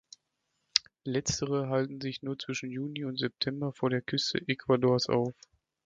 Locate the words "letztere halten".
1.03-2.01